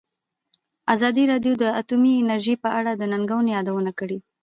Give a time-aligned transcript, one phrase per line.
[0.93, 4.17] ازادي راډیو د اټومي انرژي په اړه د ننګونو یادونه کړې.